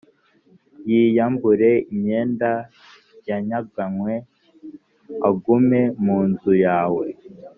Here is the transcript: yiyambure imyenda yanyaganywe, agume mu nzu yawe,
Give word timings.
yiyambure 0.89 1.69
imyenda 1.93 2.51
yanyaganywe, 3.29 4.13
agume 5.29 5.81
mu 6.03 6.17
nzu 6.29 6.53
yawe, 6.65 7.05